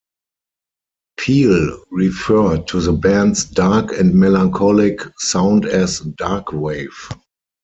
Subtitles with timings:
[1.19, 6.89] Peel referred to the band's dark and melancholic sound as "darkwave".